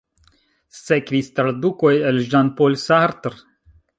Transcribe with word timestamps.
Sekvis 0.77 1.29
tradukoj 1.41 1.93
el 2.13 2.19
Jean-Paul 2.31 2.79
Sartre. 2.87 3.37